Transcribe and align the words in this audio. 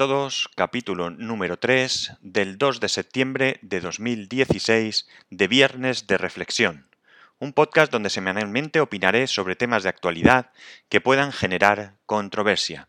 Todos, 0.00 0.48
capítulo 0.54 1.10
número 1.10 1.58
3 1.58 2.12
del 2.22 2.56
2 2.56 2.80
de 2.80 2.88
septiembre 2.88 3.58
de 3.60 3.80
2016 3.80 5.06
de 5.28 5.46
Viernes 5.46 6.06
de 6.06 6.16
Reflexión, 6.16 6.88
un 7.38 7.52
podcast 7.52 7.92
donde 7.92 8.08
semanalmente 8.08 8.80
opinaré 8.80 9.26
sobre 9.26 9.56
temas 9.56 9.82
de 9.82 9.90
actualidad 9.90 10.52
que 10.88 11.02
puedan 11.02 11.32
generar 11.32 11.96
controversia. 12.06 12.88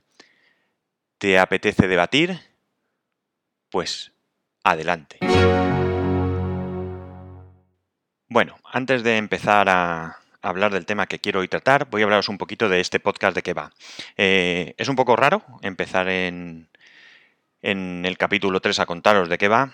¿Te 1.17 1.37
apetece 1.37 1.89
debatir? 1.89 2.39
Pues 3.69 4.13
adelante. 4.63 5.17
Bueno, 8.29 8.55
antes 8.63 9.03
de 9.03 9.17
empezar 9.17 9.67
a, 9.67 10.17
hablar 10.41 10.71
del 10.71 10.85
tema 10.85 11.07
que 11.07 11.19
quiero 11.19 11.41
hoy 11.41 11.49
tratar, 11.49 11.89
voy 11.89 12.03
a 12.03 12.05
hablaros 12.05 12.29
un 12.29 12.37
poquito 12.37 12.69
de 12.69 12.79
este 12.79 13.01
podcast 13.01 13.35
de 13.35 13.41
qué 13.41 13.53
va. 13.53 13.73
Eh, 14.15 14.75
es 14.77 14.87
un 14.87 14.95
poco 14.95 15.17
raro 15.17 15.43
empezar 15.61 16.07
en, 16.07 16.69
en 17.61 18.05
el 18.05 18.17
capítulo 18.17 18.59
3 18.59 18.79
a 18.79 18.85
contaros 18.85 19.29
de 19.29 19.37
qué 19.37 19.47
va. 19.47 19.73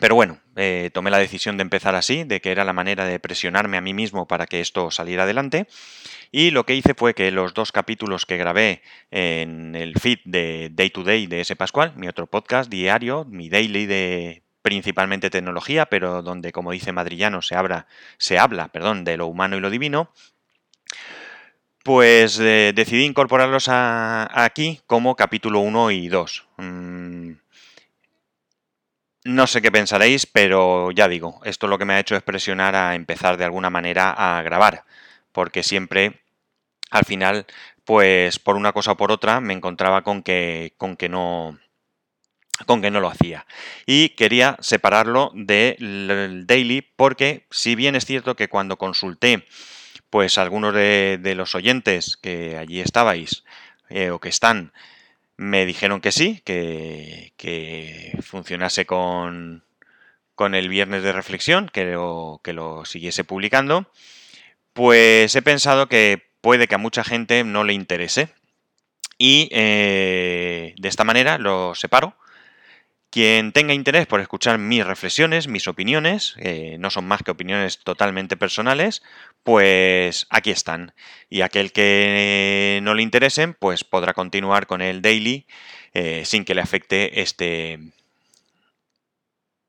Pero 0.00 0.16
bueno, 0.16 0.40
eh, 0.56 0.90
tomé 0.92 1.10
la 1.10 1.18
decisión 1.18 1.56
de 1.56 1.62
empezar 1.62 1.94
así, 1.94 2.24
de 2.24 2.40
que 2.40 2.50
era 2.50 2.64
la 2.64 2.72
manera 2.72 3.04
de 3.04 3.20
presionarme 3.20 3.76
a 3.76 3.80
mí 3.80 3.94
mismo 3.94 4.26
para 4.26 4.46
que 4.46 4.60
esto 4.60 4.90
saliera 4.90 5.22
adelante. 5.22 5.68
Y 6.32 6.50
lo 6.50 6.66
que 6.66 6.74
hice 6.74 6.94
fue 6.94 7.14
que 7.14 7.30
los 7.30 7.54
dos 7.54 7.70
capítulos 7.70 8.26
que 8.26 8.36
grabé 8.36 8.82
en 9.12 9.76
el 9.76 9.94
feed 9.94 10.18
de 10.24 10.70
Day 10.72 10.90
to 10.90 11.04
Day 11.04 11.28
de 11.28 11.40
ese 11.40 11.54
Pascual, 11.54 11.92
mi 11.96 12.08
otro 12.08 12.26
podcast 12.26 12.68
diario, 12.68 13.24
mi 13.24 13.48
daily 13.48 13.86
de 13.86 14.42
principalmente 14.62 15.30
tecnología, 15.30 15.86
pero 15.86 16.22
donde, 16.22 16.50
como 16.50 16.72
dice 16.72 16.90
Madrillano, 16.90 17.42
se 17.42 17.54
habla, 17.54 17.86
se 18.18 18.38
habla 18.38 18.68
perdón, 18.68 19.04
de 19.04 19.16
lo 19.16 19.26
humano 19.26 19.56
y 19.56 19.60
lo 19.60 19.70
divino, 19.70 20.10
pues 21.84 22.40
eh, 22.40 22.72
decidí 22.74 23.04
incorporarlos 23.04 23.66
aquí 23.68 24.80
como 24.86 25.14
capítulo 25.16 25.60
1 25.60 25.90
y 25.90 26.08
2. 26.08 26.46
Mm, 26.56 27.32
no 29.24 29.46
sé 29.46 29.60
qué 29.60 29.70
pensaréis, 29.70 30.24
pero 30.24 30.90
ya 30.92 31.08
digo, 31.08 31.40
esto 31.44 31.68
lo 31.68 31.76
que 31.78 31.84
me 31.84 31.92
ha 31.92 32.00
hecho 32.00 32.16
es 32.16 32.22
presionar 32.22 32.74
a 32.74 32.94
empezar 32.94 33.36
de 33.36 33.44
alguna 33.44 33.68
manera 33.68 34.10
a 34.10 34.42
grabar, 34.42 34.84
porque 35.30 35.62
siempre, 35.62 36.22
al 36.90 37.04
final, 37.04 37.46
pues 37.84 38.38
por 38.38 38.56
una 38.56 38.72
cosa 38.72 38.92
o 38.92 38.96
por 38.96 39.12
otra, 39.12 39.40
me 39.40 39.52
encontraba 39.52 40.02
con 40.02 40.22
que, 40.22 40.72
con 40.78 40.96
que 40.96 41.10
no 41.10 41.58
con 42.66 42.80
que 42.80 42.90
no 42.90 43.00
lo 43.00 43.08
hacía. 43.08 43.46
Y 43.84 44.10
quería 44.10 44.56
separarlo 44.60 45.32
del 45.34 46.44
daily 46.46 46.82
porque 46.96 47.46
si 47.50 47.74
bien 47.74 47.94
es 47.94 48.06
cierto 48.06 48.36
que 48.36 48.48
cuando 48.48 48.78
consulté 48.78 49.44
pues 50.14 50.38
algunos 50.38 50.72
de, 50.72 51.34
los 51.36 51.56
oyentes 51.56 52.16
que 52.16 52.56
allí 52.56 52.78
estabais 52.78 53.42
eh, 53.88 54.10
o 54.10 54.20
que 54.20 54.28
están 54.28 54.72
me 55.36 55.66
dijeron 55.66 56.00
que 56.00 56.12
sí, 56.12 56.40
que, 56.44 58.16
funcionase 58.22 58.86
con, 58.86 59.64
con, 60.36 60.54
el 60.54 60.68
viernes 60.68 61.02
de 61.02 61.12
reflexión, 61.12 61.68
que 61.68 61.86
lo, 61.86 62.40
que 62.44 62.52
lo 62.52 62.84
siguiese 62.84 63.24
publicando, 63.24 63.90
pues 64.72 65.34
he 65.34 65.42
pensado 65.42 65.88
que 65.88 66.22
puede 66.40 66.68
que 66.68 66.76
a 66.76 66.78
mucha 66.78 67.02
gente 67.02 67.42
no 67.42 67.64
le 67.64 67.72
interese. 67.72 68.28
Y 69.18 69.48
eh, 69.50 70.76
de 70.78 70.88
esta 70.88 71.02
manera 71.02 71.38
lo 71.38 71.74
separo 71.74 72.14
quien 73.14 73.52
tenga 73.52 73.74
interés 73.74 74.08
por 74.08 74.20
escuchar 74.20 74.58
mis 74.58 74.84
reflexiones, 74.84 75.46
mis 75.46 75.68
opiniones, 75.68 76.34
eh, 76.38 76.78
no 76.80 76.90
son 76.90 77.06
más 77.06 77.22
que 77.22 77.30
opiniones 77.30 77.78
totalmente 77.78 78.36
personales, 78.36 79.04
pues 79.44 80.26
aquí 80.30 80.50
están. 80.50 80.92
Y 81.30 81.42
aquel 81.42 81.70
que 81.70 82.80
no 82.82 82.92
le 82.92 83.04
interesen, 83.04 83.54
pues 83.54 83.84
podrá 83.84 84.14
continuar 84.14 84.66
con 84.66 84.82
el 84.82 85.00
daily 85.00 85.46
eh, 85.92 86.24
sin 86.24 86.44
que 86.44 86.56
le 86.56 86.62
afecte 86.62 87.20
este, 87.20 87.78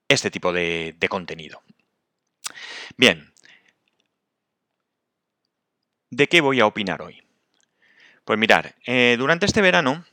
este 0.08 0.32
tipo 0.32 0.52
de, 0.52 0.98
contenido. 1.08 1.62
Bien. 2.98 3.32
¿De 6.10 6.28
qué 6.28 6.42
voy 6.42 6.62
a 6.62 6.66
opinar 6.66 7.04
hoy? 7.04 7.22
Pues 8.24 8.40
mirar, 8.40 8.74
eh, 8.88 9.18
durante 9.20 9.46
este 9.46 9.62
verano 9.62 10.04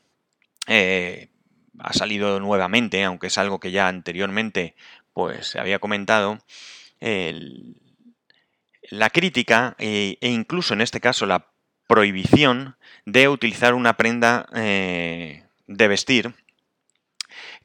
ha 1.78 1.92
salido 1.92 2.40
nuevamente, 2.40 3.02
aunque 3.04 3.28
es 3.28 3.38
algo 3.38 3.60
que 3.60 3.70
ya 3.70 3.88
anteriormente 3.88 4.74
pues 5.12 5.48
se 5.48 5.58
había 5.58 5.78
comentado, 5.78 6.38
la 8.90 9.10
crítica 9.10 9.74
e, 9.78 10.18
e, 10.20 10.28
incluso 10.28 10.74
en 10.74 10.80
este 10.80 11.00
caso 11.00 11.26
la 11.26 11.46
prohibición 11.86 12.76
de 13.04 13.28
utilizar 13.28 13.74
una 13.74 13.96
prenda 13.96 14.46
eh, 14.54 15.44
de 15.66 15.88
vestir 15.88 16.34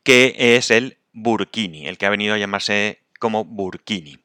que 0.04 0.36
es 0.38 0.72
el 0.72 0.98
burkini, 1.14 1.88
el 1.88 1.98
que 1.98 2.06
ha 2.06 2.10
venido 2.10 2.34
a 2.34 2.38
llamarse 2.38 3.00
como 3.20 3.44
burkini. 3.44 4.20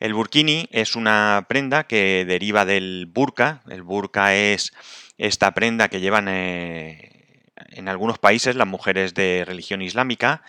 El 0.00 0.14
burkini 0.14 0.68
es 0.72 0.96
una 0.96 1.46
prenda 1.48 1.84
que 1.84 2.24
deriva 2.26 2.64
del 2.64 3.06
burka. 3.06 3.62
El 3.68 3.82
burka 3.82 4.34
es 4.34 4.72
esta 5.16 5.52
prenda 5.52 5.88
que 5.88 6.00
llevan 6.00 6.26
eh, 6.28 7.21
en 7.70 7.88
algunos 7.88 8.18
países 8.18 8.56
las 8.56 8.66
mujeres 8.66 9.14
de 9.14 9.44
religión 9.46 9.82
islámica, 9.82 10.42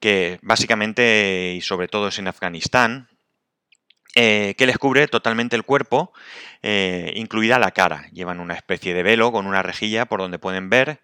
que 0.00 0.38
básicamente 0.42 1.54
y 1.56 1.60
sobre 1.60 1.88
todo 1.88 2.08
es 2.08 2.18
en 2.18 2.28
Afganistán, 2.28 3.08
eh, 4.16 4.54
que 4.56 4.66
les 4.66 4.78
cubre 4.78 5.08
totalmente 5.08 5.56
el 5.56 5.64
cuerpo, 5.64 6.12
eh, 6.62 7.12
incluida 7.16 7.58
la 7.58 7.72
cara. 7.72 8.06
Llevan 8.12 8.38
una 8.38 8.54
especie 8.54 8.94
de 8.94 9.02
velo 9.02 9.32
con 9.32 9.46
una 9.46 9.62
rejilla 9.62 10.06
por 10.06 10.20
donde 10.20 10.38
pueden 10.38 10.70
ver, 10.70 11.00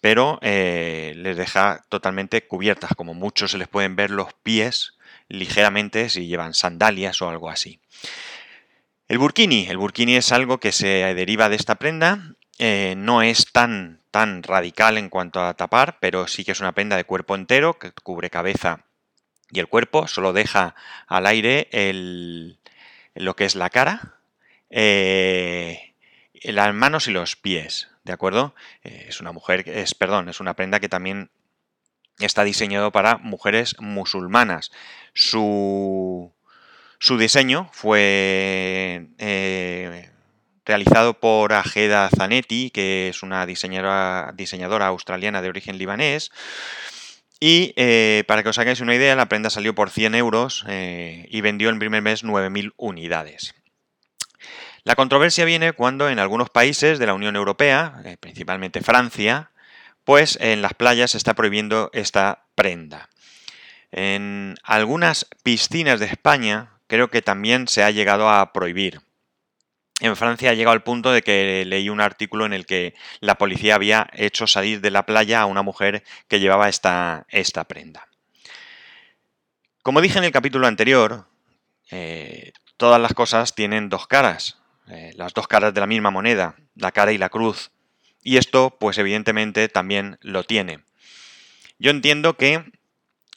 pero 0.00 0.38
eh, 0.40 1.12
les 1.16 1.36
deja 1.36 1.84
totalmente 1.90 2.46
cubiertas, 2.46 2.94
como 2.96 3.12
muchos 3.12 3.50
se 3.50 3.58
les 3.58 3.68
pueden 3.68 3.94
ver 3.94 4.10
los 4.10 4.32
pies 4.42 4.94
ligeramente 5.28 6.08
si 6.08 6.28
llevan 6.28 6.54
sandalias 6.54 7.20
o 7.20 7.28
algo 7.28 7.50
así. 7.50 7.78
El 9.06 9.18
burkini. 9.18 9.66
El 9.68 9.76
burkini 9.76 10.16
es 10.16 10.32
algo 10.32 10.58
que 10.58 10.72
se 10.72 11.14
deriva 11.14 11.50
de 11.50 11.56
esta 11.56 11.74
prenda. 11.74 12.36
no 12.96 13.20
es 13.20 13.52
tan 13.52 14.00
tan 14.16 14.42
radical 14.42 14.96
en 14.96 15.10
cuanto 15.10 15.42
a 15.42 15.52
tapar, 15.52 15.98
pero 16.00 16.26
sí 16.26 16.42
que 16.42 16.52
es 16.52 16.60
una 16.60 16.72
prenda 16.72 16.96
de 16.96 17.04
cuerpo 17.04 17.34
entero 17.34 17.78
que 17.78 17.92
cubre 17.92 18.30
cabeza 18.30 18.86
y 19.50 19.60
el 19.60 19.68
cuerpo, 19.68 20.08
solo 20.08 20.32
deja 20.32 20.74
al 21.06 21.26
aire 21.26 21.68
el, 21.70 22.58
lo 23.14 23.36
que 23.36 23.44
es 23.44 23.56
la 23.56 23.68
cara, 23.68 24.14
eh, 24.70 25.92
las 26.44 26.72
manos 26.72 27.08
y 27.08 27.10
los 27.10 27.36
pies, 27.36 27.90
¿de 28.04 28.14
acuerdo? 28.14 28.54
Eh, 28.84 29.04
es 29.06 29.20
una 29.20 29.32
mujer, 29.32 29.66
perdón, 29.98 30.30
es 30.30 30.40
una 30.40 30.56
prenda 30.56 30.80
que 30.80 30.88
también 30.88 31.30
está 32.18 32.42
diseñado 32.42 32.92
para 32.92 33.18
mujeres 33.18 33.76
musulmanas. 33.80 34.72
Su, 35.12 36.32
su 37.00 37.18
diseño 37.18 37.68
fue 37.74 39.10
eh, 39.18 40.10
realizado 40.66 41.14
por 41.14 41.52
Ajeda 41.52 42.10
Zanetti, 42.14 42.70
que 42.70 43.08
es 43.08 43.22
una 43.22 43.46
diseñadora, 43.46 44.86
australiana 44.86 45.40
de 45.40 45.48
origen 45.48 45.78
libanés. 45.78 46.32
Y 47.38 47.72
eh, 47.76 48.24
para 48.26 48.42
que 48.42 48.48
os 48.48 48.58
hagáis 48.58 48.80
una 48.80 48.94
idea, 48.94 49.14
la 49.14 49.28
prenda 49.28 49.50
salió 49.50 49.74
por 49.74 49.90
100 49.90 50.14
euros 50.14 50.64
eh, 50.68 51.26
y 51.30 51.40
vendió 51.40 51.68
en 51.68 51.78
primer 51.78 52.02
mes 52.02 52.24
9.000 52.24 52.72
unidades. 52.76 53.54
La 54.84 54.94
controversia 54.94 55.44
viene 55.44 55.72
cuando 55.72 56.08
en 56.08 56.18
algunos 56.18 56.50
países 56.50 56.98
de 56.98 57.06
la 57.06 57.14
Unión 57.14 57.36
Europea, 57.36 58.00
eh, 58.04 58.16
principalmente 58.18 58.82
Francia, 58.82 59.50
pues 60.04 60.38
en 60.40 60.62
las 60.62 60.74
playas 60.74 61.12
se 61.12 61.18
está 61.18 61.34
prohibiendo 61.34 61.90
esta 61.92 62.44
prenda. 62.54 63.08
En 63.92 64.56
algunas 64.62 65.26
piscinas 65.42 66.00
de 66.00 66.06
España 66.06 66.70
creo 66.86 67.10
que 67.10 67.22
también 67.22 67.68
se 67.68 67.82
ha 67.82 67.90
llegado 67.90 68.30
a 68.30 68.52
prohibir 68.52 69.00
Francia 70.16 70.50
ha 70.50 70.54
llegado 70.54 70.72
al 70.72 70.82
punto 70.82 71.12
de 71.12 71.22
que 71.22 71.64
leí 71.66 71.88
un 71.88 72.00
artículo 72.00 72.46
en 72.46 72.52
el 72.52 72.66
que 72.66 72.94
la 73.20 73.36
policía 73.36 73.74
había 73.74 74.08
hecho 74.12 74.46
salir 74.46 74.80
de 74.80 74.90
la 74.90 75.06
playa 75.06 75.40
a 75.40 75.46
una 75.46 75.62
mujer 75.62 76.02
que 76.28 76.40
llevaba 76.40 76.68
esta, 76.68 77.26
esta 77.28 77.64
prenda. 77.64 78.08
Como 79.82 80.00
dije 80.00 80.18
en 80.18 80.24
el 80.24 80.32
capítulo 80.32 80.66
anterior, 80.66 81.28
eh, 81.90 82.52
todas 82.76 83.00
las 83.00 83.14
cosas 83.14 83.54
tienen 83.54 83.88
dos 83.88 84.06
caras, 84.06 84.58
eh, 84.88 85.12
las 85.16 85.32
dos 85.32 85.46
caras 85.46 85.72
de 85.72 85.80
la 85.80 85.86
misma 85.86 86.10
moneda, 86.10 86.56
la 86.74 86.92
cara 86.92 87.12
y 87.12 87.18
la 87.18 87.28
cruz. 87.28 87.70
Y 88.22 88.38
esto, 88.38 88.76
pues 88.80 88.98
evidentemente, 88.98 89.68
también 89.68 90.18
lo 90.20 90.42
tiene. 90.42 90.80
Yo 91.78 91.90
entiendo 91.90 92.36
que 92.36 92.64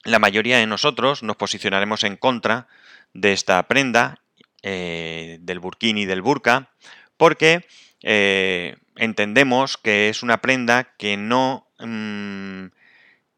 la 0.03 0.19
mayoría 0.19 0.57
de 0.57 0.65
nosotros 0.65 1.23
nos 1.23 1.35
posicionaremos 1.35 2.03
en 2.03 2.17
contra 2.17 2.67
de 3.13 3.33
esta 3.33 3.61
prenda, 3.67 4.21
eh, 4.63 5.37
del 5.41 5.59
burkini 5.59 6.01
y 6.01 6.05
del 6.05 6.21
burka, 6.21 6.69
porque 7.17 7.65
eh, 8.01 8.75
entendemos 8.95 9.77
que 9.77 10.09
es 10.09 10.23
una 10.23 10.41
prenda 10.41 10.95
que 10.97 11.17
no, 11.17 11.67
mm, 11.79 12.65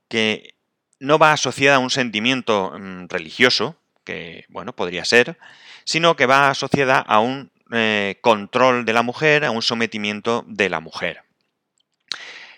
que 0.07 0.55
no 0.99 1.19
va 1.19 1.33
asociada 1.33 1.77
a 1.77 1.79
un 1.79 1.89
sentimiento 1.89 2.73
mm, 2.77 3.05
religioso, 3.09 3.77
que 4.03 4.45
bueno, 4.49 4.73
podría 4.73 5.05
ser, 5.05 5.37
sino 5.83 6.15
que 6.15 6.25
va 6.25 6.49
asociada 6.49 6.99
a 6.99 7.19
un 7.19 7.51
eh, 7.71 8.17
control 8.21 8.85
de 8.85 8.93
la 8.93 9.03
mujer, 9.03 9.45
a 9.45 9.51
un 9.51 9.61
sometimiento 9.61 10.43
de 10.47 10.69
la 10.69 10.79
mujer. 10.79 11.23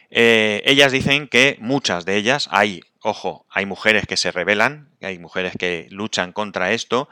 ellas 0.09 0.91
dicen 0.91 1.27
que 1.27 1.57
muchas 1.59 2.05
de 2.05 2.17
ellas, 2.17 2.47
hay 2.51 2.81
ojo, 3.03 3.45
hay 3.49 3.65
mujeres 3.65 4.05
que 4.07 4.17
se 4.17 4.31
rebelan, 4.31 4.89
hay 5.01 5.19
mujeres 5.19 5.53
que 5.57 5.87
luchan 5.89 6.31
contra 6.31 6.71
esto, 6.71 7.09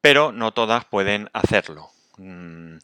pero 0.00 0.32
no 0.32 0.52
todas 0.52 0.84
pueden 0.84 1.30
hacerlo. 1.32 1.90
Mm, 2.16 2.78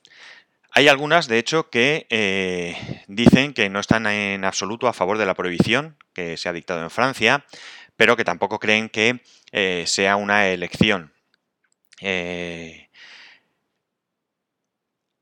hay 0.73 0.89
algunas, 0.89 1.27
de 1.27 1.39
hecho, 1.39 1.71
que 1.71 2.07
eh, 2.11 3.05
dicen 3.09 3.55
que 3.55 3.71
no 3.71 3.81
están 3.81 4.07
en 4.07 4.45
absoluto 4.45 4.89
a 4.89 4.93
favor 4.93 5.17
de 5.17 5.27
la 5.27 5.35
prohibición 5.35 5.97
que 6.13 6.37
se 6.37 6.49
ha 6.49 6.53
dictado 6.53 6.83
en 6.83 6.91
Francia, 6.91 7.47
pero 7.97 8.17
que 8.17 8.25
tampoco 8.25 8.59
creen 8.59 8.91
que 8.91 9.23
eh, 9.53 9.85
sea 9.87 10.17
una 10.17 10.49
elección. 10.49 11.15
Eh, 12.03 12.91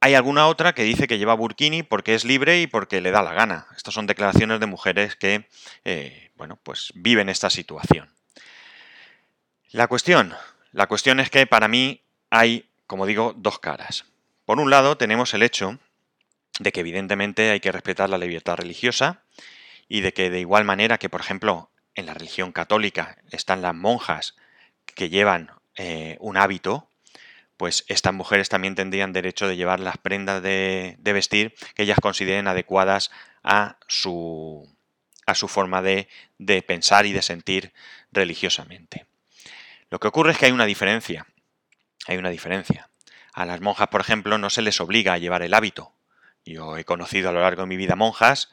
hay 0.01 0.15
alguna 0.15 0.49
otra 0.49 0.75
que 0.75 0.83
dice 0.83 1.07
que 1.07 1.19
lleva 1.19 1.35
burkini 1.35 1.83
porque 1.83 2.15
es 2.15 2.25
libre 2.25 2.61
y 2.61 2.67
porque 2.67 3.01
le 3.01 3.13
da 3.13 3.23
la 3.23 3.33
gana. 3.33 3.69
Estas 3.77 3.95
son 3.95 4.07
declaraciones 4.07 4.59
de 4.59 4.67
mujeres 4.67 5.15
que 5.17 5.49
bueno, 6.37 6.59
pues 6.63 6.93
viven 6.97 7.29
esta 7.29 7.49
situación. 7.49 8.13
La 9.71 9.87
cuestión, 9.87 10.35
la 10.75 10.87
cuestión 10.87 11.21
es 11.21 11.31
que 11.31 11.47
para 11.47 11.69
mí 11.69 12.03
hay, 12.31 12.71
como 12.87 13.07
digo, 13.07 13.35
dos 13.37 13.59
caras. 13.59 14.05
Por 14.45 14.61
un 14.61 14.71
lado, 14.71 14.97
tenemos 14.97 15.33
el 15.35 15.43
hecho 15.43 15.79
de 16.61 16.73
que 16.73 16.81
evidentemente 16.81 17.51
hay 17.51 17.61
que 17.61 17.73
respetar 17.73 18.11
la 18.11 18.19
libertad 18.19 18.57
religiosa 18.57 19.23
y 19.89 20.03
de 20.03 20.13
que 20.13 20.31
de 20.31 20.41
igual 20.41 20.65
manera 20.65 20.99
que, 20.99 21.09
por 21.09 21.21
ejemplo, 21.21 21.71
en 21.95 22.07
la 22.07 22.15
religión 22.15 22.53
católica 22.53 23.19
están 23.31 23.63
las 23.63 23.75
monjas 23.75 24.37
que 24.95 25.09
llevan 25.09 25.51
eh, 25.77 26.17
un 26.21 26.37
hábito, 26.37 26.89
pues 27.57 27.85
estas 27.89 28.13
mujeres 28.13 28.49
también 28.49 28.75
tendrían 28.75 29.13
derecho 29.13 29.49
de 29.49 29.57
llevar 29.57 29.81
las 29.81 29.97
prendas 29.97 30.43
de 30.43 30.97
vestir 31.05 31.55
que 31.75 31.85
ellas 31.85 31.99
consideren 32.01 32.49
adecuadas 32.49 33.11
a 33.45 33.79
su, 33.87 34.69
a 35.27 35.35
su 35.35 35.49
forma 35.49 35.83
de, 35.83 36.09
pensar 36.67 37.07
y 37.07 37.13
de 37.13 37.23
sentir 37.23 37.73
religiosamente. 38.13 39.07
Lo 39.95 40.01
que 40.01 40.09
ocurre 40.09 40.33
es 40.33 40.39
que 40.39 40.47
hay 40.47 40.51
una 40.51 40.67
diferencia. 40.67 41.25
Hay 42.09 42.17
una 42.17 42.31
diferencia. 42.31 42.91
A 43.33 43.47
las 43.47 43.61
monjas, 43.61 43.87
por 43.87 44.01
ejemplo, 44.01 44.39
no 44.39 44.51
se 44.51 44.61
les 44.61 44.81
obliga 44.81 45.13
a 45.13 45.19
llevar 45.19 45.43
el 45.43 45.55
hábito. 45.55 45.93
Yo 46.45 46.77
he 46.77 46.85
conocido 46.85 47.29
a 47.29 47.33
lo 47.33 47.41
largo 47.41 47.63
de 47.63 47.69
mi 47.69 47.77
vida 47.77 47.95
monjas 47.95 48.51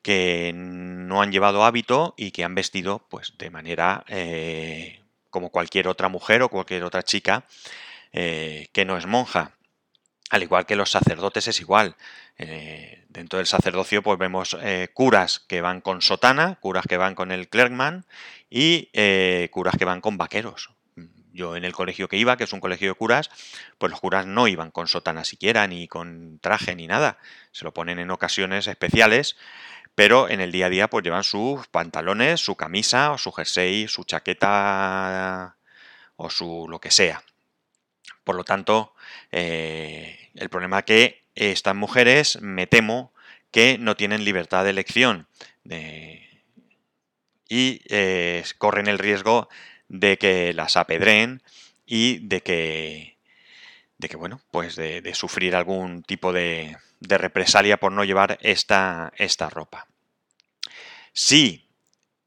que 0.00 0.50
no 0.54 1.20
han 1.20 1.30
llevado 1.30 1.66
hábito 1.66 2.14
y 2.16 2.30
que 2.30 2.42
han 2.42 2.54
vestido 2.54 3.06
pues 3.10 3.34
de 3.36 3.50
manera 3.50 4.02
eh, 4.08 5.02
como 5.28 5.50
cualquier 5.50 5.88
otra 5.88 6.08
mujer 6.08 6.40
o 6.40 6.48
cualquier 6.48 6.84
otra 6.84 7.02
chica 7.02 7.44
eh, 8.14 8.68
que 8.72 8.86
no 8.86 8.96
es 8.96 9.04
monja. 9.04 9.58
Al 10.30 10.42
igual 10.42 10.64
que 10.64 10.74
los 10.74 10.90
sacerdotes 10.90 11.48
es 11.48 11.60
igual. 11.60 11.96
Eh, 12.38 13.04
dentro 13.10 13.36
del 13.36 13.46
sacerdocio 13.46 14.02
pues 14.02 14.18
vemos 14.18 14.56
curas 14.94 15.40
que 15.40 15.60
van 15.60 15.82
con 15.82 16.00
sotana, 16.00 16.54
curas 16.62 16.86
que 16.88 16.96
van 16.96 17.14
con 17.14 17.30
el 17.30 17.50
clerkman 17.50 18.06
y 18.48 18.88
curas 19.50 19.76
que 19.76 19.84
van 19.84 20.00
con 20.00 20.16
vaqueros. 20.16 20.70
Yo 21.38 21.54
en 21.54 21.64
el 21.64 21.72
colegio 21.72 22.08
que 22.08 22.16
iba, 22.16 22.36
que 22.36 22.42
es 22.42 22.52
un 22.52 22.58
colegio 22.58 22.88
de 22.88 22.94
curas, 22.94 23.30
pues 23.78 23.90
los 23.90 24.00
curas 24.00 24.26
no 24.26 24.48
iban 24.48 24.72
con 24.72 24.88
sotana 24.88 25.22
siquiera, 25.24 25.68
ni 25.68 25.86
con 25.86 26.40
traje, 26.40 26.74
ni 26.74 26.88
nada. 26.88 27.18
Se 27.52 27.64
lo 27.64 27.72
ponen 27.72 28.00
en 28.00 28.10
ocasiones 28.10 28.66
especiales, 28.66 29.36
pero 29.94 30.28
en 30.28 30.40
el 30.40 30.50
día 30.50 30.66
a 30.66 30.68
día 30.68 30.90
pues 30.90 31.04
llevan 31.04 31.22
sus 31.22 31.68
pantalones, 31.68 32.40
su 32.40 32.56
camisa, 32.56 33.12
o 33.12 33.18
su 33.18 33.30
jersey, 33.30 33.86
su 33.86 34.02
chaqueta 34.02 35.56
o 36.16 36.28
su 36.28 36.66
lo 36.68 36.80
que 36.80 36.90
sea. 36.90 37.22
Por 38.24 38.34
lo 38.34 38.42
tanto, 38.42 38.94
el 39.30 40.48
problema 40.50 40.82
que 40.82 41.22
estas 41.36 41.76
mujeres, 41.76 42.42
me 42.42 42.66
temo, 42.66 43.12
que 43.52 43.78
no 43.78 43.94
tienen 43.94 44.24
libertad 44.24 44.64
de 44.64 44.70
elección 44.70 45.28
y 47.48 47.80
eh, 47.88 48.44
corren 48.58 48.88
el 48.88 48.98
riesgo 48.98 49.48
de 49.88 50.18
que 50.18 50.52
las 50.52 50.76
apedreen 50.76 51.42
y 51.86 52.18
de 52.18 52.42
que, 52.42 53.16
de 53.98 54.08
que 54.08 54.16
bueno, 54.16 54.40
pues 54.50 54.76
de, 54.76 55.14
sufrir 55.14 55.56
algún 55.56 56.02
tipo 56.02 56.32
de, 56.32 56.76
de, 57.00 57.18
represalia 57.18 57.78
por 57.78 57.92
no 57.92 58.04
llevar 58.04 58.38
esta, 58.42 59.12
esta 59.16 59.48
ropa. 59.50 59.86
Si 61.12 61.68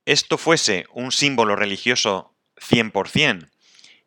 esto 0.06 0.38
fuese 0.38 0.86
un 0.92 1.12
símbolo 1.12 1.56
religioso 1.56 2.34
100%, 2.58 3.52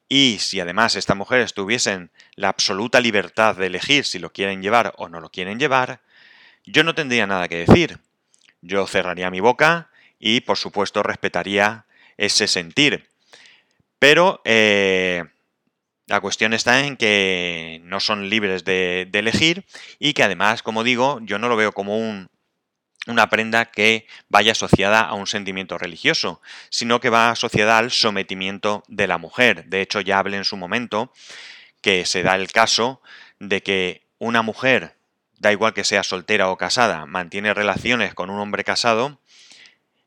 y 0.09 0.39
si 0.39 0.61
además 0.61 0.97
estas 0.97 1.17
mujeres 1.17 1.55
tuviesen 1.55 2.11
la 2.35 2.49
absoluta 2.49 3.01
libertad 3.01 3.57
de 3.57 3.67
elegir 3.67 4.05
si 4.05 4.19
lo 4.19 4.33
quieren 4.33 4.63
llevar 4.63 4.93
o 4.99 5.09
no 5.09 5.21
lo 5.21 5.31
quieren 5.31 5.59
llevar, 5.59 6.03
yo 6.65 6.85
no 6.85 6.95
tendría 6.95 7.27
nada 7.27 7.49
que 7.49 7.65
decir. 7.67 7.99
Yo 8.61 8.87
cerraría 8.87 9.31
mi 9.31 9.41
boca 9.41 9.91
y 10.19 10.41
por 10.41 10.57
supuesto 10.57 11.03
respetaría 11.03 11.87
ese 12.17 12.47
sentir. 12.47 13.09
Pero 14.05 14.43
eh, 14.45 15.25
la 16.05 16.21
cuestión 16.21 16.53
está 16.53 16.85
en 16.85 16.99
que 16.99 17.81
no 17.85 18.01
son 18.01 18.29
libres 18.29 18.63
de, 18.63 19.09
elegir 19.15 19.65
y 19.99 20.13
que 20.13 20.23
además, 20.23 20.63
como 20.63 20.85
digo, 20.85 21.21
yo 21.23 21.39
no 21.39 21.49
lo 21.49 21.57
veo 21.57 21.73
como 21.73 21.97
un 21.97 22.29
una 23.07 23.31
prenda 23.31 23.65
que 23.65 24.07
vaya 24.29 24.53
asociada 24.53 25.01
a 25.01 25.15
un 25.15 25.27
sentimiento 25.27 25.79
religioso, 25.79 26.43
sino 26.69 27.01
que 27.01 27.09
va 27.09 27.31
asociada 27.31 27.79
al 27.79 27.91
sometimiento 27.91 28.83
de 28.89 29.07
la 29.07 29.17
mujer. 29.17 29.65
De 29.69 29.81
hecho, 29.81 30.03
ya 30.03 30.19
hablé 30.19 30.37
en 30.37 30.45
su 30.45 30.59
momento 30.59 31.11
que 31.81 32.05
se 32.05 32.23
da 32.23 32.35
el 32.35 32.53
caso 32.53 33.01
de 33.39 33.63
que 33.63 34.03
una 34.19 34.43
mujer, 34.43 34.97
da 35.39 35.51
igual 35.51 35.73
que 35.73 35.85
sea 35.85 36.03
soltera 36.03 36.51
o 36.51 36.59
casada, 36.59 37.07
mantiene 37.07 37.55
relaciones 37.55 38.13
con 38.13 38.29
un 38.29 38.39
hombre 38.39 38.65
casado 38.65 39.19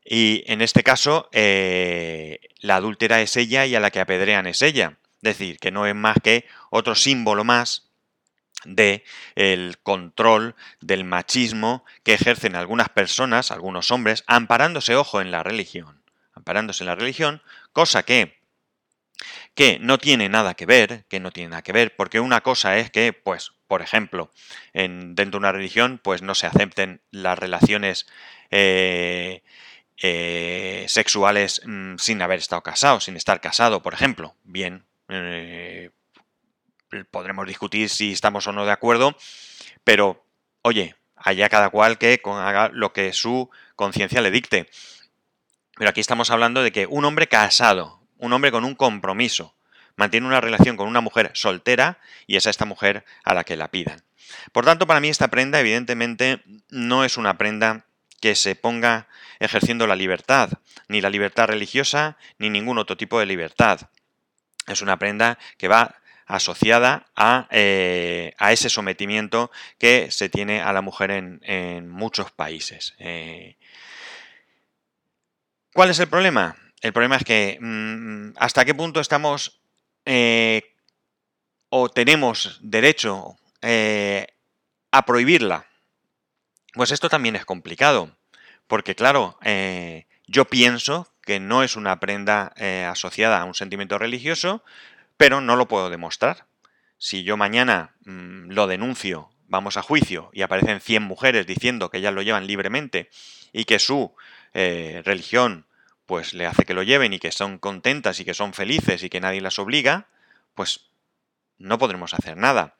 y 0.04 0.44
en 0.46 0.62
este 0.62 0.82
caso 0.82 1.28
eh, 1.32 2.38
la 2.60 2.76
adúltera 2.76 3.20
es 3.20 3.36
ella 3.36 3.66
y 3.66 3.74
a 3.74 3.80
la 3.80 3.90
que 3.90 4.00
apedrean 4.00 4.46
es 4.46 4.62
ella. 4.62 4.98
Es 5.22 5.38
decir, 5.38 5.58
que 5.58 5.70
no 5.70 5.86
es 5.86 5.94
más 5.94 6.16
que 6.22 6.46
otro 6.70 6.94
símbolo 6.94 7.44
más 7.44 7.88
de 8.64 9.04
el 9.34 9.78
control 9.78 10.56
del 10.80 11.04
machismo 11.04 11.84
que 12.02 12.14
ejercen 12.14 12.56
algunas 12.56 12.88
personas, 12.88 13.50
algunos 13.50 13.90
hombres, 13.90 14.24
amparándose, 14.26 14.96
ojo, 14.96 15.20
en 15.20 15.30
la 15.30 15.42
religión, 15.42 16.02
amparándose 16.34 16.82
en 16.82 16.88
la 16.88 16.94
religión, 16.94 17.42
cosa 17.72 18.02
que 18.02 18.38
que 19.54 19.78
no 19.80 19.98
tiene 19.98 20.28
nada 20.28 20.54
que 20.54 20.66
ver, 20.66 21.04
que 21.08 21.18
no 21.18 21.32
tiene 21.32 21.50
nada 21.50 21.62
que 21.62 21.72
ver, 21.72 21.96
porque 21.96 22.20
una 22.20 22.42
cosa 22.42 22.78
es 22.78 22.92
que, 22.92 23.12
pues, 23.12 23.52
por 23.66 23.82
ejemplo, 23.82 24.30
en, 24.72 25.16
dentro 25.16 25.40
de 25.40 25.42
una 25.42 25.52
religión, 25.52 26.00
pues 26.00 26.22
no 26.22 26.36
se 26.36 26.46
acepten 26.46 27.00
las 27.10 27.36
relaciones 27.36 28.06
eh, 28.52 29.42
eh, 30.00 30.84
sexuales 30.88 31.62
mm, 31.64 31.96
sin 31.96 32.22
haber 32.22 32.38
estado 32.38 32.62
casado, 32.62 33.00
sin 33.00 33.16
estar 33.16 33.40
casado, 33.40 33.82
por 33.82 33.94
ejemplo. 33.94 34.34
Bien, 34.44 34.84
eh, 35.08 35.90
podremos 37.10 37.46
discutir 37.46 37.88
si 37.88 38.12
estamos 38.12 38.46
o 38.46 38.52
no 38.52 38.64
de 38.64 38.72
acuerdo, 38.72 39.16
pero 39.84 40.24
oye, 40.62 40.94
allá 41.16 41.48
cada 41.48 41.70
cual 41.70 41.98
que 41.98 42.20
haga 42.24 42.70
lo 42.72 42.92
que 42.92 43.12
su 43.12 43.50
conciencia 43.76 44.20
le 44.20 44.30
dicte. 44.30 44.68
Pero 45.76 45.90
aquí 45.90 46.00
estamos 46.00 46.30
hablando 46.30 46.62
de 46.62 46.72
que 46.72 46.86
un 46.86 47.04
hombre 47.04 47.28
casado, 47.28 48.00
un 48.16 48.32
hombre 48.32 48.50
con 48.50 48.64
un 48.64 48.74
compromiso, 48.74 49.54
mantiene 49.96 50.26
una 50.26 50.40
relación 50.40 50.76
con 50.76 50.88
una 50.88 51.00
mujer 51.00 51.30
soltera 51.34 51.98
y 52.26 52.36
es 52.36 52.46
a 52.46 52.50
esta 52.50 52.64
mujer 52.64 53.04
a 53.24 53.34
la 53.34 53.44
que 53.44 53.56
la 53.56 53.68
pidan. 53.68 54.02
Por 54.52 54.64
tanto, 54.64 54.86
para 54.86 55.00
mí 55.00 55.08
esta 55.08 55.28
prenda 55.28 55.60
evidentemente 55.60 56.42
no 56.70 57.04
es 57.04 57.16
una 57.16 57.38
prenda 57.38 57.86
que 58.20 58.34
se 58.34 58.54
ponga 58.54 59.08
ejerciendo 59.38 59.86
la 59.86 59.96
libertad, 59.96 60.50
ni 60.88 61.00
la 61.00 61.10
libertad 61.10 61.46
religiosa, 61.46 62.16
ni 62.38 62.50
ningún 62.50 62.78
otro 62.78 62.96
tipo 62.96 63.20
de 63.20 63.26
libertad. 63.26 63.88
Es 64.66 64.82
una 64.82 64.98
prenda 64.98 65.38
que 65.56 65.68
va 65.68 65.96
asociada 66.28 67.06
eh, 67.50 68.34
a, 68.36 68.52
ese 68.52 68.68
sometimiento 68.68 69.50
que 69.78 70.10
se 70.10 70.28
tiene 70.28 70.60
a 70.60 70.72
la 70.72 70.82
mujer 70.82 71.10
en, 71.10 71.88
muchos 71.88 72.30
países. 72.30 72.94
Eh, 72.98 73.56
¿Cuál 75.72 75.90
es 75.90 75.98
el 75.98 76.08
problema? 76.08 76.56
El 76.82 76.92
problema 76.92 77.16
es 77.16 77.24
que 77.24 77.58
mm, 77.60 78.36
hasta 78.36 78.64
qué 78.64 78.74
punto 78.74 79.00
estamos 79.00 79.60
eh, 80.04 80.74
o 81.70 81.88
tenemos 81.88 82.58
derecho 82.62 83.36
a 84.90 85.06
prohibirla. 85.06 85.67
Pues 86.74 86.90
esto 86.92 87.08
también 87.08 87.36
es 87.36 87.44
complicado, 87.44 88.16
porque 88.66 88.94
claro, 88.94 89.38
Yo 90.30 90.44
pienso 90.44 91.08
que 91.22 91.40
no 91.40 91.62
es 91.62 91.74
una 91.76 92.00
prenda 92.00 92.52
eh, 92.56 92.84
asociada 92.84 93.40
a 93.40 93.44
un 93.44 93.54
sentimiento 93.54 93.98
religioso, 93.98 94.62
pero 95.16 95.40
no 95.40 95.56
lo 95.56 95.68
puedo 95.68 95.90
demostrar. 95.90 96.46
Si 96.98 97.22
yo 97.22 97.36
mañana 97.36 97.94
mm, 98.04 98.50
lo 98.50 98.66
denuncio, 98.66 99.30
vamos 99.46 99.76
a 99.76 99.82
juicio 99.82 100.30
y 100.32 100.42
aparecen 100.42 100.80
100 100.80 101.02
mujeres 101.02 101.46
diciendo 101.46 101.90
que 101.90 101.98
ellas 101.98 102.14
lo 102.14 102.22
llevan 102.22 102.46
libremente 102.46 103.10
y 103.52 103.64
que 103.64 103.78
su 103.78 104.14
eh, 104.54 105.02
religión 105.04 105.66
pues 106.06 106.32
le 106.32 106.46
hace 106.46 106.64
que 106.64 106.74
lo 106.74 106.82
lleven 106.82 107.12
y 107.12 107.18
que 107.18 107.32
son 107.32 107.58
contentas 107.58 108.20
y 108.20 108.24
que 108.24 108.32
son 108.32 108.54
felices 108.54 109.02
y 109.02 109.10
que 109.10 109.20
nadie 109.20 109.42
las 109.42 109.58
obliga, 109.58 110.06
pues 110.54 110.88
no 111.58 111.78
podremos 111.78 112.14
hacer 112.14 112.36
nada. 112.36 112.76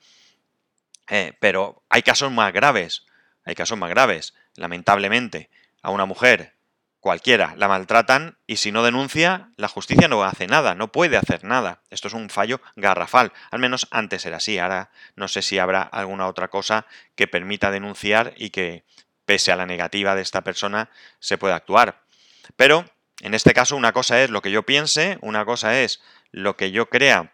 Eh, 1.09 1.35
pero 1.41 1.83
hay 1.91 2.03
casos 2.03 2.33
más 2.33 2.53
graves, 2.53 3.05
hay 3.49 3.55
casos 3.55 3.79
más 3.79 3.89
graves. 3.89 4.35
Lamentablemente, 4.57 5.49
a 5.81 5.91
una 5.91 6.05
mujer 6.05 6.53
cualquiera 7.01 7.55
la 7.57 7.67
maltratan 7.67 8.37
y 8.47 8.57
si 8.57 8.73
no 8.73 8.83
denuncia, 8.83 9.53
la 9.57 9.69
justicia 9.69 10.07
no 10.07 10.23
hace 10.23 10.47
nada, 10.47 10.75
no 10.75 10.93
puede 10.93 11.17
hacer 11.17 11.45
nada. 11.45 11.81
Esto 11.89 12.09
es 12.09 12.15
un 12.15 12.29
fallo 12.29 12.61
garrafal. 12.77 13.33
Al 13.51 13.59
menos 13.59 13.89
antes 13.91 14.27
era 14.27 14.37
así. 14.37 14.59
Ahora 14.59 14.91
no 15.17 15.29
sé 15.29 15.41
si 15.41 15.59
habrá 15.59 15.81
alguna 15.81 16.27
otra 16.27 16.49
cosa 16.49 16.85
que 17.15 17.27
permita 17.27 17.71
denunciar 17.71 18.35
y 18.37 18.51
que, 18.51 18.85
pese 19.25 19.51
a 19.51 19.57
la 19.57 19.65
negativa 19.65 20.15
de 20.15 20.21
esta 20.21 20.43
persona, 20.43 20.91
se 21.19 21.39
pueda 21.39 21.57
actuar. 21.57 22.03
Pero, 22.57 22.85
en 23.23 23.33
este 23.33 23.55
caso, 23.55 23.77
una 23.77 23.93
cosa 23.93 24.23
es 24.23 24.29
lo 24.29 24.43
que 24.43 24.51
yo 24.51 24.65
piense, 24.65 25.17
una 25.23 25.47
cosa 25.47 25.81
es 25.81 26.03
lo 26.33 26.59
que 26.59 26.71
yo 26.71 26.91
crea 26.91 27.33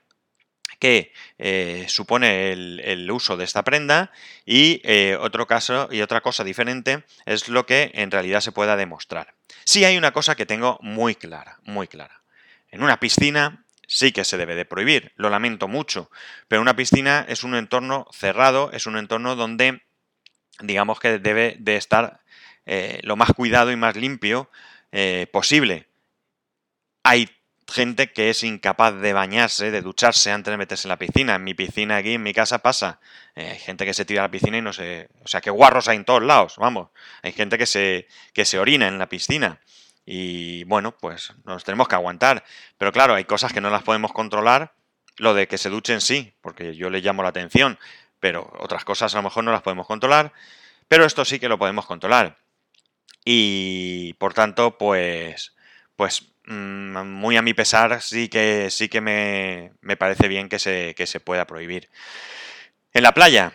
que 0.79 1.13
eh, 1.39 1.87
supone 1.89 2.53
el, 2.53 3.11
uso 3.11 3.37
de 3.37 3.45
esta 3.45 3.63
prenda 3.63 4.11
y 4.45 4.81
eh, 4.85 5.17
otro 5.21 5.47
caso 5.47 5.89
y 5.91 6.03
otra 6.03 6.21
cosa 6.21 6.45
diferente 6.45 7.05
es 7.27 7.49
lo 7.49 7.67
que 7.67 7.91
en 7.95 8.11
realidad 8.11 8.41
se 8.41 8.53
pueda 8.53 8.77
demostrar. 8.77 9.35
Sí 9.65 9.85
hay 9.85 9.97
una 9.97 10.13
cosa 10.13 10.35
que 10.35 10.47
tengo 10.47 10.79
muy 10.83 11.15
clara, 11.15 11.59
muy 11.65 11.89
clara. 11.89 12.23
En 12.71 12.83
una 12.83 12.99
piscina 12.99 13.65
sí 13.87 14.13
que 14.13 14.25
se 14.25 14.37
debe 14.37 14.55
de 14.55 14.65
prohibir, 14.65 15.13
lo 15.17 15.31
lamento 15.31 15.69
mucho, 15.69 16.11
pero 16.49 16.63
una 16.63 16.77
piscina 16.77 17.25
es 17.29 17.45
un 17.45 17.55
entorno 17.55 18.07
cerrado, 18.13 18.71
es 18.73 18.87
un 18.87 18.97
entorno 18.97 19.37
donde 19.37 19.83
digamos 20.61 21.01
que 21.01 21.19
debe 21.19 21.57
de 21.59 21.77
estar 21.77 22.21
eh, 22.67 23.01
lo 23.05 23.17
más 23.17 23.33
cuidado 23.33 23.73
y 23.73 23.77
más 23.77 23.97
limpio 23.97 24.51
posible. 25.33 25.89
Hay 27.03 27.29
gente 27.69 28.13
que 28.13 28.31
es 28.31 28.43
incapaz 28.43 28.95
de 28.95 29.13
bañarse, 29.13 29.71
de 29.71 29.83
ducharse 29.83 30.31
antes 30.31 30.51
de 30.51 30.57
meterse 30.57 30.87
en 30.87 30.91
la 30.91 30.99
piscina. 30.99 31.35
En 31.37 31.45
mi 31.45 31.55
piscina 31.55 31.97
aquí, 31.97 32.15
en 32.15 32.23
mi 32.23 32.33
casa 32.35 32.59
pasa. 32.59 33.01
Eh, 33.35 33.51
hay 33.51 33.59
gente 33.59 33.85
que 33.85 33.95
se 33.95 34.05
tira 34.05 34.23
a 34.23 34.27
la 34.27 34.31
piscina 34.31 34.59
y 34.59 34.63
no 34.63 34.73
se... 34.73 35.09
O 35.25 35.29
sea, 35.29 35.41
que 35.41 35.51
guarros 35.51 35.89
hay 35.89 35.97
en 35.97 36.05
todos 36.05 36.23
lados, 36.23 36.57
vamos. 36.59 36.91
Hay 37.23 37.33
gente 37.33 37.59
que 37.59 37.67
se, 37.67 38.07
que 38.33 38.45
se 38.45 38.59
orina 38.59 38.89
en 38.89 38.99
la 38.99 39.09
piscina. 39.09 39.61
Y 40.07 40.65
bueno, 40.65 40.97
pues 40.97 41.33
nos 41.45 41.65
tenemos 41.65 41.89
que 41.89 41.95
aguantar. 41.95 42.45
Pero 42.79 42.93
claro, 42.93 43.15
hay 43.15 43.25
cosas 43.25 43.53
que 43.53 43.61
no 43.61 43.71
las 43.71 43.83
podemos 43.83 44.13
controlar. 44.13 44.75
Lo 45.17 45.33
de 45.33 45.47
que 45.47 45.59
se 45.59 45.71
duchen 45.71 46.01
sí, 46.01 46.35
porque 46.41 46.75
yo 46.75 46.91
le 46.91 47.01
llamo 47.01 47.23
la 47.23 47.29
atención. 47.31 47.79
Pero 48.21 48.53
otras 48.59 48.85
cosas 48.85 49.15
a 49.15 49.19
lo 49.19 49.23
mejor 49.23 49.45
no 49.45 49.53
las 49.53 49.63
podemos 49.63 49.87
controlar. 49.87 50.33
Pero 50.89 51.05
esto 51.05 51.25
sí 51.25 51.39
que 51.39 51.49
lo 51.49 51.59
podemos 51.59 51.87
controlar. 51.87 52.39
Y 53.25 54.13
por 54.15 54.35
tanto, 54.35 54.77
pues... 54.77 55.55
Pues 55.97 56.34
muy 56.47 57.37
a 57.37 57.43
mi 57.43 57.55
pesar, 57.55 58.01
sí 58.03 58.29
que, 58.29 58.69
sí 58.71 58.89
que 58.89 59.01
me, 59.01 59.97
parece 59.97 60.29
bien 60.29 60.49
que 60.49 60.59
se, 60.59 60.95
se 61.07 61.21
pueda 61.21 61.47
prohibir. 61.47 61.89
En 62.93 63.03
la 63.03 63.13
playa, 63.13 63.55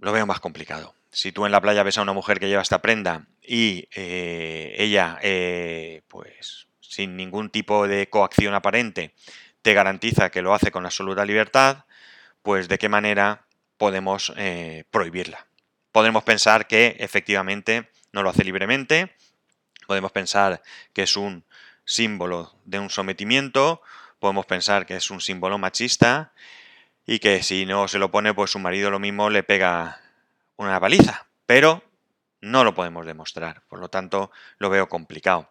lo 0.00 0.12
veo 0.12 0.26
más 0.26 0.40
complicado. 0.40 0.94
Si 1.10 1.32
tú 1.32 1.46
en 1.46 1.52
la 1.52 1.60
playa 1.60 1.82
ves 1.82 1.98
a 1.98 2.02
una 2.02 2.12
mujer 2.12 2.40
que 2.40 2.48
lleva 2.48 2.62
esta 2.62 2.82
prenda 2.82 3.26
y 3.42 3.88
eh, 3.94 4.74
ella, 4.78 5.18
eh, 5.22 6.02
pues 6.08 6.66
sin 6.80 7.16
ningún 7.16 7.50
tipo 7.50 7.88
de 7.88 8.08
coacción 8.08 8.54
aparente, 8.54 9.14
te 9.62 9.74
garantiza 9.74 10.30
que 10.30 10.42
lo 10.42 10.54
hace 10.54 10.70
con 10.70 10.84
absoluta 10.84 11.24
libertad, 11.24 11.84
pues 12.42 12.68
de 12.68 12.78
qué 12.78 12.88
manera 12.88 13.46
podemos 13.76 14.32
eh, 14.36 14.84
prohibirla. 14.90 15.46
Podemos 15.92 16.22
pensar 16.24 16.66
que 16.66 16.96
efectivamente 16.98 17.88
no 18.12 18.22
lo 18.22 18.30
hace 18.30 18.44
libremente, 18.44 19.14
podemos 19.86 20.12
pensar 20.12 20.62
que 20.92 21.04
es 21.04 21.16
un 21.16 21.44
símbolo 21.84 22.54
de 22.64 22.78
un 22.78 22.90
sometimiento, 22.90 23.82
podemos 24.18 24.46
pensar 24.46 24.86
que 24.86 24.96
es 24.96 25.10
un 25.10 25.20
símbolo 25.20 25.58
machista 25.58 26.32
y 27.06 27.18
que 27.18 27.42
si 27.42 27.66
no 27.66 27.88
se 27.88 27.98
lo 27.98 28.10
pone, 28.10 28.32
pues 28.32 28.50
su 28.50 28.58
marido 28.58 28.90
lo 28.90 28.98
mismo 28.98 29.30
le 29.30 29.42
pega 29.42 30.00
una 30.56 30.78
baliza, 30.78 31.26
pero 31.46 31.82
no 32.40 32.64
lo 32.64 32.74
podemos 32.74 33.06
demostrar, 33.06 33.62
por 33.68 33.78
lo 33.78 33.88
tanto 33.88 34.30
lo 34.58 34.70
veo 34.70 34.88
complicado. 34.88 35.50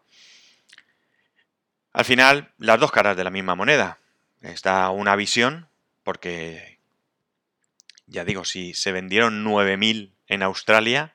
Al 1.91 2.05
final, 2.05 2.51
las 2.57 2.79
dos 2.79 2.91
caras 2.91 3.15
de 3.15 3.23
la 3.23 3.29
misma 3.29 3.55
moneda. 3.55 3.99
Está 4.41 4.89
una 4.89 5.15
visión, 5.15 5.69
porque 6.03 6.79
ya 8.07 8.25
digo, 8.25 8.43
si 8.45 8.73
se 8.73 8.91
vendieron 8.91 9.45
9.000 9.45 10.11
en 10.27 10.43
Australia, 10.43 11.13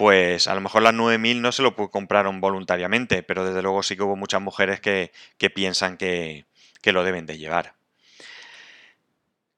pues 0.00 0.48
a 0.48 0.54
lo 0.54 0.62
mejor 0.62 0.80
las 0.80 0.94
9.000 0.94 1.42
no 1.42 1.52
se 1.52 1.60
lo 1.60 1.76
compraron 1.76 2.40
voluntariamente, 2.40 3.22
pero 3.22 3.44
desde 3.44 3.60
luego 3.60 3.82
sí 3.82 3.96
que 3.96 4.02
hubo 4.02 4.16
muchas 4.16 4.40
mujeres 4.40 4.80
que, 4.80 5.12
piensan 5.54 5.98
que, 5.98 6.46
lo 6.84 7.04
deben 7.04 7.26
de 7.26 7.36
llevar. 7.36 7.74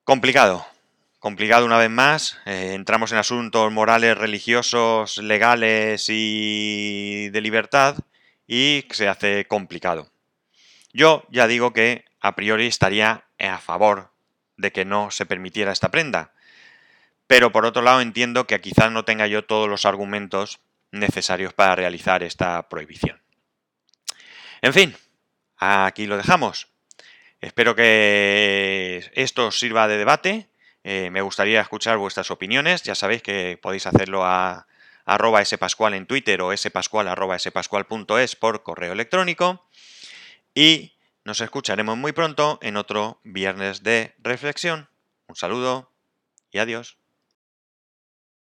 Complicado, 0.03 0.67
complicado 1.21 1.65
una 1.65 1.79
vez 1.79 1.91
más. 1.91 2.41
Eh, 2.45 2.73
entramos 2.75 3.13
en 3.13 3.19
asuntos 3.19 3.71
morales, 3.71 4.19
religiosos, 4.19 5.19
legales 5.19 6.07
y 6.09 7.29
de 7.29 7.41
libertad 7.41 7.99
y 8.45 8.85
se 8.91 9.07
hace 9.07 9.45
complicado. 9.47 10.11
Yo 10.93 11.23
ya 11.31 11.47
digo 11.47 11.73
que 11.73 12.05
a 12.21 12.35
priori 12.35 12.67
estaría 12.67 13.27
a 13.39 13.59
favor 13.59 14.11
de 14.57 14.73
que 14.73 14.85
no 14.85 15.13
se 15.13 15.25
permitiera 15.25 15.71
esta 15.71 15.93
prenda 15.93 16.33
pero 17.33 17.51
por 17.51 17.65
otro 17.65 17.81
lado 17.81 18.03
entiendo 18.03 18.47
que 18.47 18.61
quizás 18.61 18.93
no 18.93 19.07
tenga 19.07 19.27
yo 19.27 19.43
todos 19.43 19.67
los 19.67 19.87
argumentos 19.87 20.61
necesarios 20.91 21.55
para 21.55 21.75
realizar 21.75 22.23
esta 22.23 22.69
prohibición. 22.69 23.23
En 24.61 24.75
fin, 24.75 24.95
aquí 25.57 26.05
lo 26.05 26.19
dejamos. 26.19 26.69
Espero 27.41 27.75
que 27.75 29.11
esto 29.15 29.51
sirva 29.51 29.89
de 29.89 29.97
debate. 29.97 30.51
Eh, 30.85 31.09
me 31.11 31.23
gustaría 31.23 31.63
escuchar 31.63 31.97
vuestras 31.97 32.31
opiniones. 32.31 32.83
Ya 32.83 32.95
sabéis 32.95 33.23
que 33.23 33.59
podéis 33.63 33.87
hacerlo 33.87 34.27
a 34.27 34.67
arroba 35.07 35.43
spascual 35.43 35.95
en 35.95 36.05
Twitter 36.05 36.43
o 36.43 36.55
spascual 36.55 37.09
spascual.es 37.39 38.37
por 38.37 38.63
correo 38.63 38.93
electrónico. 38.93 39.67
Y 40.55 40.99
nos 41.25 41.41
escucharemos 41.41 41.97
muy 41.97 42.13
pronto 42.13 42.59
en 42.61 42.77
otro 42.77 43.23
viernes 43.25 43.83
de 43.83 44.15
reflexión. 44.19 44.91
Un 45.29 45.37
saludo 45.37 45.91
y 46.51 46.59
adiós. 46.59 46.99